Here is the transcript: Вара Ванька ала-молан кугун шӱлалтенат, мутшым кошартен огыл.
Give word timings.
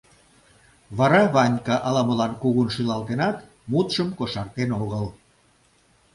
Вара 0.97 1.21
Ванька 1.33 1.75
ала-молан 1.87 2.31
кугун 2.41 2.67
шӱлалтенат, 2.75 3.37
мутшым 3.71 4.09
кошартен 4.17 4.69
огыл. 4.81 5.05